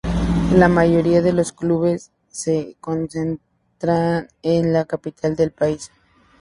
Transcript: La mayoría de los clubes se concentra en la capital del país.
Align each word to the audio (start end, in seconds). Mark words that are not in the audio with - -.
La 0.55 0.67
mayoría 0.67 1.21
de 1.21 1.31
los 1.31 1.51
clubes 1.51 2.09
se 2.27 2.75
concentra 2.79 4.27
en 4.41 4.73
la 4.73 4.85
capital 4.85 5.35
del 5.35 5.51
país. 5.51 5.91